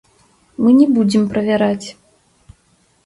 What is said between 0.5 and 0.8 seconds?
Мы